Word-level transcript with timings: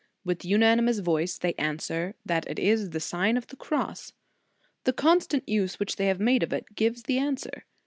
With 0.25 0.43
unanimous 0.43 0.97
voice 0.97 1.37
they 1.37 1.53
answer, 1.59 2.15
that 2.25 2.49
it 2.49 2.57
is 2.57 2.89
the 2.89 2.99
Sign 2.99 3.37
of 3.37 3.45
the 3.45 3.55
Cross. 3.55 4.13
The 4.83 4.93
constant 4.93 5.47
use 5.47 5.79
which 5.79 5.97
they 5.97 6.07
have 6.07 6.19
made 6.19 6.41
of 6.41 6.51
it, 6.51 6.73
gives 6.73 7.03
the 7.03 7.19
answer. 7.19 7.65